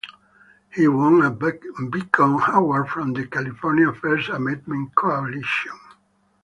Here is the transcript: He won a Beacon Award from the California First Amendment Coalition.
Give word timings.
He 0.73 0.87
won 0.87 1.21
a 1.21 1.29
Beacon 1.29 2.39
Award 2.47 2.89
from 2.89 3.13
the 3.13 3.27
California 3.27 3.93
First 3.93 4.29
Amendment 4.29 4.95
Coalition. 4.95 5.77